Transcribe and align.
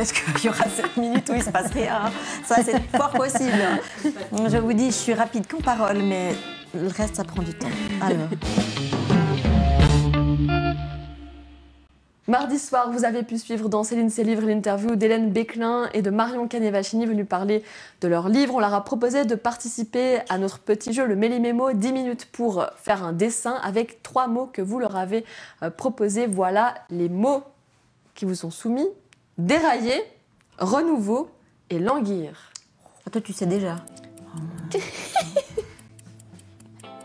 Peut-être 0.00 0.34
qu'il 0.36 0.46
y 0.46 0.48
aura 0.48 0.64
7 0.64 0.96
minutes 0.96 1.28
où 1.28 1.34
il 1.34 1.42
se 1.42 1.50
passe 1.50 1.70
rien. 1.72 2.10
Ça, 2.46 2.62
c'est 2.64 2.80
fort 2.96 3.10
possible. 3.10 3.52
Je 4.32 4.56
vous 4.56 4.72
dis, 4.72 4.86
je 4.86 4.96
suis 4.96 5.12
rapide 5.12 5.46
qu'en 5.46 5.60
parole, 5.60 5.98
mais 5.98 6.34
le 6.72 6.88
reste, 6.88 7.16
ça 7.16 7.24
prend 7.24 7.42
du 7.42 7.52
temps. 7.52 7.68
Alors. 8.00 8.28
Mardi 12.28 12.58
soir, 12.58 12.90
vous 12.90 13.04
avez 13.04 13.24
pu 13.24 13.36
suivre 13.36 13.68
dans 13.68 13.84
Céline 13.84 14.08
ses 14.08 14.24
livres 14.24 14.40
l'interview 14.46 14.96
d'Hélène 14.96 15.32
Béclin 15.32 15.90
et 15.92 16.00
de 16.00 16.08
Marion 16.08 16.48
Canevachini 16.48 17.04
venus 17.04 17.28
parler 17.28 17.62
de 18.00 18.08
leur 18.08 18.30
livre. 18.30 18.54
On 18.54 18.60
leur 18.60 18.72
a 18.72 18.82
proposé 18.82 19.26
de 19.26 19.34
participer 19.34 20.20
à 20.30 20.38
notre 20.38 20.60
petit 20.60 20.94
jeu, 20.94 21.04
le 21.04 21.14
Méli-Mémo, 21.14 21.74
10 21.74 21.92
minutes 21.92 22.24
pour 22.32 22.64
faire 22.76 23.04
un 23.04 23.12
dessin 23.12 23.56
avec 23.62 24.02
trois 24.02 24.28
mots 24.28 24.48
que 24.50 24.62
vous 24.62 24.78
leur 24.78 24.96
avez 24.96 25.26
euh, 25.62 25.68
proposés. 25.68 26.26
Voilà 26.26 26.74
les 26.88 27.10
mots 27.10 27.42
qui 28.14 28.24
vous 28.24 28.34
sont 28.34 28.50
soumis 28.50 28.88
dérailler, 29.46 30.02
renouveau 30.58 31.30
et 31.70 31.78
languir. 31.78 32.52
Ah, 33.06 33.10
toi, 33.10 33.20
tu 33.20 33.32
sais 33.32 33.46
déjà. 33.46 33.76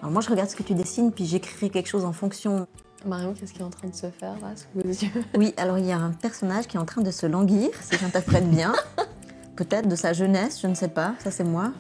Alors 0.02 0.11
moi, 0.11 0.21
je 0.21 0.30
regarde 0.30 0.49
ce 0.49 0.55
que 0.55 0.63
tu 0.63 0.73
dessines, 0.75 1.11
puis 1.11 1.25
j'écris 1.25 1.71
quelque 1.71 1.89
chose 1.89 2.05
en 2.05 2.13
fonction. 2.13 2.67
Marion, 3.05 3.34
qu'est-ce 3.34 3.53
qui 3.53 3.59
est 3.59 3.63
en 3.63 3.70
train 3.70 3.88
de 3.88 3.95
se 3.95 4.09
faire 4.11 4.39
là 4.39 4.55
sous 4.55 4.67
vos 4.75 4.88
yeux? 4.88 5.23
Oui, 5.35 5.53
alors 5.58 5.77
il 5.77 5.85
y 5.85 5.91
a 5.91 5.98
un 5.98 6.11
personnage 6.11 6.67
qui 6.67 6.77
est 6.77 6.80
en 6.80 6.85
train 6.85 7.02
de 7.02 7.11
se 7.11 7.25
languir, 7.25 7.70
si 7.81 7.98
j'interprète 7.98 8.49
bien. 8.49 8.73
Peut-être 9.55 9.88
de 9.88 9.95
sa 9.95 10.13
jeunesse, 10.13 10.59
je 10.61 10.67
ne 10.67 10.75
sais 10.75 10.89
pas. 10.89 11.16
Ça, 11.20 11.31
c'est 11.31 11.44
moi 11.44 11.72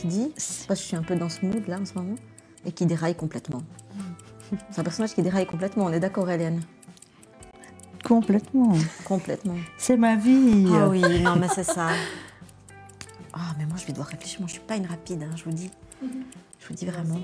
qui 0.00 0.06
dis. 0.06 0.32
Parce 0.68 0.80
que 0.80 0.84
je 0.84 0.88
suis 0.88 0.96
un 0.96 1.02
peu 1.02 1.16
dans 1.16 1.28
ce 1.28 1.44
mood 1.44 1.66
là 1.66 1.78
en 1.80 1.86
ce 1.86 1.94
moment. 1.94 2.16
Et 2.66 2.72
qui 2.72 2.86
déraille 2.86 3.14
complètement. 3.14 3.62
C'est 4.70 4.80
un 4.80 4.84
personnage 4.84 5.14
qui 5.14 5.22
déraille 5.22 5.46
complètement, 5.46 5.86
on 5.86 5.92
est 5.92 6.00
d'accord, 6.00 6.30
Hélène? 6.30 6.60
Complètement. 8.04 8.72
Complètement. 9.04 9.56
C'est 9.78 9.96
ma 9.96 10.16
vie. 10.16 10.66
Ah 10.72 10.88
oui, 10.88 11.00
non, 11.22 11.36
mais 11.36 11.48
c'est 11.48 11.64
ça. 11.64 11.88
Ah, 13.32 13.38
mais 13.58 13.66
moi, 13.66 13.76
je 13.76 13.86
vais 13.86 13.92
devoir 13.92 14.08
réfléchir. 14.08 14.40
Moi, 14.40 14.46
je 14.48 14.52
suis 14.52 14.62
pas 14.62 14.76
une 14.76 14.86
rapide, 14.86 15.22
hein, 15.22 15.34
je 15.36 15.44
vous 15.44 15.52
dis. 15.52 15.70
Je 16.02 16.68
vous 16.68 16.74
dis 16.74 16.86
vraiment. 16.86 17.20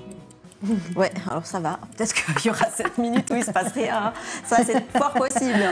Ouais, 0.95 1.11
alors 1.29 1.45
ça 1.45 1.59
va. 1.59 1.79
Peut-être 1.97 2.13
qu'il 2.13 2.51
y 2.51 2.53
aura 2.53 2.69
7 2.69 2.97
minutes 2.97 3.29
où 3.31 3.35
il 3.35 3.43
se 3.43 3.51
passe 3.51 3.71
rien. 3.73 4.13
Ça, 4.45 4.57
c'est 4.65 4.83
fort 4.95 5.13
possible. 5.13 5.63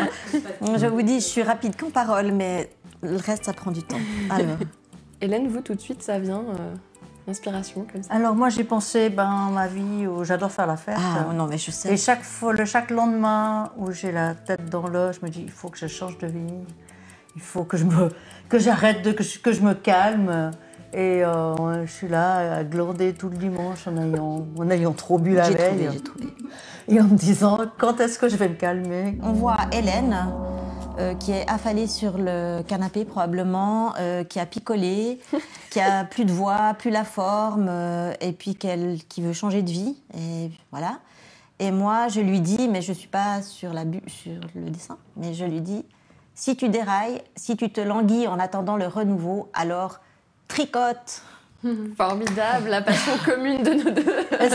Je 0.61 0.87
vous 0.87 1.01
dis, 1.01 1.15
je 1.15 1.25
suis 1.25 1.43
rapide 1.43 1.75
qu'en 1.75 1.91
parole, 1.91 2.31
mais 2.31 2.69
le 3.01 3.17
reste, 3.17 3.45
ça 3.45 3.53
prend 3.53 3.71
du 3.71 3.83
temps. 3.83 3.99
Alors. 4.29 4.57
Hélène, 5.21 5.47
vous, 5.49 5.59
tout 5.61 5.75
de 5.75 5.81
suite, 5.81 6.01
ça 6.01 6.17
vient 6.17 6.45
euh, 6.47 6.73
Inspiration, 7.29 7.85
comme 7.91 8.03
ça 8.03 8.13
Alors, 8.13 8.35
moi, 8.35 8.49
j'ai 8.49 8.63
pensé, 8.63 9.09
ben, 9.09 9.49
ma 9.53 9.67
vie 9.67 10.07
où 10.07 10.23
j'adore 10.23 10.51
faire 10.51 10.67
la 10.67 10.77
fête. 10.77 10.95
Ah, 10.97 11.31
non, 11.33 11.45
mais 11.47 11.57
je 11.57 11.71
sais. 11.71 11.93
Et 11.93 11.97
chaque, 11.97 12.23
fois, 12.23 12.53
le, 12.53 12.65
chaque 12.65 12.89
lendemain 12.89 13.71
où 13.77 13.91
j'ai 13.91 14.11
la 14.11 14.33
tête 14.33 14.69
dans 14.69 14.87
l'eau, 14.87 15.11
je 15.11 15.23
me 15.25 15.29
dis, 15.29 15.43
il 15.43 15.51
faut 15.51 15.69
que 15.69 15.77
je 15.77 15.87
change 15.87 16.17
de 16.17 16.27
vie. 16.27 16.53
Il 17.35 17.41
faut 17.41 17.63
que 17.63 17.77
je 17.77 17.85
me, 17.85 18.09
que 18.49 18.57
j'arrête, 18.59 19.03
de, 19.03 19.11
que, 19.11 19.23
je, 19.23 19.39
que 19.39 19.51
je 19.51 19.61
me 19.61 19.73
calme. 19.73 20.51
Et 20.91 21.23
euh, 21.23 21.85
je 21.85 21.91
suis 21.91 22.07
là 22.07 22.55
à 22.57 22.63
glander 22.63 23.13
tout 23.13 23.29
le 23.29 23.37
dimanche 23.37 23.87
en 23.87 23.95
ayant, 23.95 24.47
en 24.57 24.69
ayant 24.71 24.93
trop 24.93 25.19
bu 25.19 25.35
la 25.35 25.43
J'ai 25.43 25.53
veille. 25.55 25.69
trouvé, 25.77 25.89
j'ai 25.93 26.01
trouvé. 26.01 26.25
Et 26.87 26.99
en 26.99 27.03
me 27.03 27.15
disant, 27.15 27.59
quand 27.77 27.99
est-ce 27.99 28.17
que 28.17 28.27
je 28.27 28.35
vais 28.35 28.49
me 28.49 28.55
calmer? 28.55 29.19
On 29.21 29.33
voit 29.33 29.57
Hélène 29.71 30.17
euh, 30.99 31.15
qui 31.15 31.31
est 31.31 31.49
affalée 31.49 31.87
sur 31.87 32.17
le 32.17 32.61
canapé 32.67 33.05
probablement, 33.05 33.93
euh, 33.99 34.23
qui 34.23 34.39
a 34.39 34.45
picolé, 34.45 35.19
qui 35.69 35.79
a 35.79 36.03
plus 36.03 36.25
de 36.25 36.31
voix, 36.31 36.73
plus 36.77 36.91
la 36.91 37.03
forme, 37.05 37.67
euh, 37.69 38.13
et 38.21 38.31
puis 38.33 38.55
qu'elle, 38.55 38.99
qui 39.05 39.21
veut 39.21 39.33
changer 39.33 39.61
de 39.61 39.69
vie. 39.71 39.97
Et 40.17 40.51
voilà. 40.71 40.99
Et 41.59 41.71
moi, 41.71 42.07
je 42.07 42.21
lui 42.21 42.39
dis, 42.41 42.67
mais 42.69 42.81
je 42.81 42.93
suis 42.93 43.07
pas 43.07 43.41
sur, 43.41 43.73
la 43.73 43.85
bu- 43.85 44.01
sur 44.07 44.39
le 44.55 44.69
dessin, 44.69 44.97
mais 45.17 45.33
je 45.33 45.45
lui 45.45 45.61
dis, 45.61 45.85
si 46.35 46.55
tu 46.55 46.69
dérailles, 46.69 47.21
si 47.35 47.57
tu 47.57 47.69
te 47.71 47.81
languis 47.81 48.27
en 48.27 48.39
attendant 48.39 48.77
le 48.77 48.87
renouveau, 48.87 49.49
alors 49.53 49.99
tricote. 50.47 51.21
Formidable, 51.97 52.69
la 52.69 52.81
passion 52.81 53.11
commune 53.25 53.61
de 53.63 53.71
nos 53.73 53.89
deux. 53.91 54.05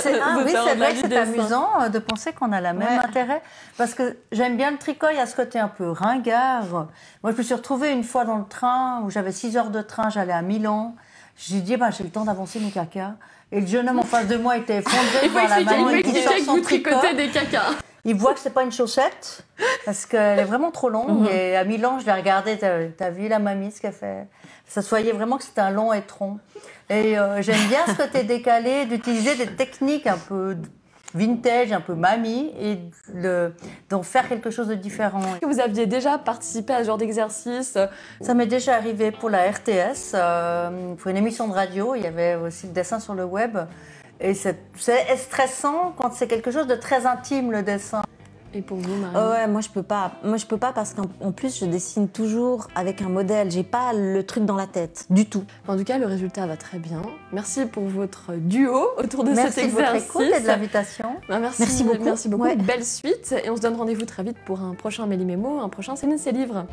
C'est- 0.00 0.18
ah 0.20 0.38
oui, 0.44 0.52
c'est 0.52 0.74
vrai 0.74 0.94
que 0.94 0.98
c'est 1.08 1.16
amusant 1.16 1.68
euh, 1.82 1.88
de 1.88 1.98
penser 1.98 2.32
qu'on 2.32 2.52
a 2.52 2.60
la 2.60 2.72
même 2.72 2.88
Ouais. 2.88 3.04
intérêt. 3.04 3.42
Parce 3.76 3.94
que 3.94 4.16
j'aime 4.32 4.56
bien 4.56 4.70
le 4.70 4.78
tricot, 4.78 5.08
il 5.10 5.16
y 5.16 5.20
a 5.20 5.26
ce 5.26 5.36
côté 5.36 5.58
un 5.58 5.68
peu 5.68 5.90
ringard. 5.90 6.88
Moi, 7.22 7.32
je 7.32 7.36
me 7.36 7.42
suis 7.42 7.54
retrouvée 7.54 7.92
une 7.92 8.04
fois 8.04 8.24
dans 8.24 8.38
le 8.38 8.46
train 8.46 9.02
où 9.04 9.10
j'avais 9.10 9.32
6 9.32 9.56
heures 9.56 9.70
de 9.70 9.82
train, 9.82 10.08
j'allais 10.10 10.32
à 10.32 10.42
Milan. 10.42 10.94
J'ai 11.36 11.60
dit, 11.60 11.76
bah, 11.76 11.90
j'ai 11.90 12.04
le 12.04 12.10
temps 12.10 12.24
d'avancer 12.24 12.60
mes 12.60 12.70
caca. 12.70 13.14
Et 13.52 13.60
le 13.60 13.66
jeune 13.66 13.88
homme 13.88 13.98
en 13.98 14.02
face 14.04 14.26
de 14.28 14.36
moi 14.36 14.56
était 14.56 14.78
effondré 14.78 15.28
devant 15.28 15.46
la 15.48 15.60
maman. 15.60 15.90
expliquer 15.90 16.22
sort 16.22 16.34
que 16.34 16.42
son 16.42 16.54
vous 16.56 16.60
tricot. 16.62 16.90
tricotez 16.90 17.14
des 17.14 17.28
cacas. 17.28 17.62
Il 18.04 18.14
voit 18.16 18.34
que 18.34 18.40
c'est 18.40 18.50
pas 18.52 18.62
une 18.62 18.72
chaussette 18.72 19.44
parce 19.86 20.04
qu'elle 20.04 20.38
est 20.38 20.44
vraiment 20.44 20.70
trop 20.70 20.88
longue. 20.90 21.20
Mhm. 21.22 21.28
Et 21.32 21.56
à 21.56 21.64
Milan, 21.64 21.98
je 21.98 22.06
l'ai 22.06 22.12
regardée. 22.12 22.58
T'as 22.58 23.10
vu 23.10 23.28
la 23.28 23.38
mamie 23.38 23.70
ce 23.72 23.80
qu'elle 23.80 23.92
fait? 23.92 24.26
Ça 24.66 24.82
se 24.82 24.88
voyait 24.90 25.12
vraiment 25.12 25.36
que 25.38 25.44
c'était 25.44 25.60
un 25.62 25.70
long 25.70 25.92
étron. 25.92 26.38
Et 26.90 27.18
euh, 27.18 27.40
j'aime 27.42 27.66
bien 27.68 27.80
ce 27.86 27.92
côté 27.94 28.22
décalé 28.24 28.84
d'utiliser 28.86 29.34
des 29.36 29.46
techniques 29.54 30.06
un 30.06 30.18
peu 30.18 30.56
vintage, 31.14 31.70
un 31.72 31.80
peu 31.80 31.94
mamie, 31.94 32.52
et 32.58 32.78
de- 33.14 33.52
d'en 33.88 34.02
faire 34.02 34.28
quelque 34.28 34.50
chose 34.50 34.66
de 34.66 34.74
différent. 34.74 35.20
Vous 35.42 35.60
aviez 35.60 35.86
déjà 35.86 36.18
participé 36.18 36.72
à 36.74 36.80
ce 36.80 36.86
genre 36.88 36.98
d'exercice? 36.98 37.78
Ça 38.20 38.34
m'est 38.34 38.46
déjà 38.48 38.74
arrivé 38.74 39.12
pour 39.12 39.30
la 39.30 39.48
RTS, 39.50 40.12
euh, 40.14 40.94
pour 40.96 41.10
une 41.10 41.16
émission 41.16 41.46
de 41.48 41.52
radio. 41.54 41.94
Il 41.94 42.02
y 42.02 42.06
avait 42.06 42.34
aussi 42.34 42.66
le 42.66 42.72
dessin 42.72 42.98
sur 43.00 43.14
le 43.14 43.24
web. 43.24 43.56
Et 44.20 44.34
c'est 44.34 44.56
stressant 45.16 45.92
quand 45.96 46.12
c'est 46.12 46.26
quelque 46.26 46.50
chose 46.50 46.66
de 46.66 46.74
très 46.76 47.06
intime, 47.06 47.50
le 47.52 47.62
dessin. 47.62 48.02
Et 48.56 48.62
pour 48.62 48.76
vous, 48.78 48.94
Marie 48.94 49.16
Oh 49.16 49.32
ouais, 49.32 49.48
moi 49.48 49.60
je 49.60 49.68
peux 49.68 49.82
pas. 49.82 50.12
Moi 50.22 50.36
je 50.36 50.46
peux 50.46 50.56
pas 50.56 50.72
parce 50.72 50.94
qu'en 50.94 51.06
en 51.20 51.32
plus 51.32 51.58
je 51.58 51.64
dessine 51.64 52.08
toujours 52.08 52.68
avec 52.76 53.02
un 53.02 53.08
modèle. 53.08 53.50
J'ai 53.50 53.64
pas 53.64 53.92
le 53.92 54.24
truc 54.24 54.44
dans 54.44 54.54
la 54.54 54.68
tête 54.68 55.06
du 55.10 55.26
tout. 55.26 55.42
En 55.66 55.76
tout 55.76 55.82
cas, 55.82 55.98
le 55.98 56.06
résultat 56.06 56.46
va 56.46 56.56
très 56.56 56.78
bien. 56.78 57.02
Merci 57.32 57.66
pour 57.66 57.82
votre 57.82 58.32
duo 58.34 58.90
autour 58.96 59.24
de 59.24 59.32
Merci 59.32 59.52
cet 59.54 59.66
de 59.66 59.70
votre 59.72 59.94
exercice. 59.96 60.08
écoute 60.08 60.32
et 60.38 60.40
de 60.40 60.46
l'invitation. 60.46 61.16
Bah, 61.28 61.40
merci, 61.40 61.62
Merci 61.62 61.82
beaucoup. 61.82 62.04
Merci 62.04 62.28
beaucoup. 62.28 62.44
Ouais. 62.44 62.54
Belle 62.54 62.84
suite. 62.84 63.34
Et 63.44 63.50
on 63.50 63.56
se 63.56 63.60
donne 63.60 63.74
rendez-vous 63.74 64.04
très 64.04 64.22
vite 64.22 64.36
pour 64.46 64.60
un 64.60 64.74
prochain 64.74 65.06
Méli-Mémo, 65.06 65.58
un 65.60 65.68
prochain 65.68 65.96
Céline 65.96 66.18
ses 66.18 66.30
livres. 66.30 66.64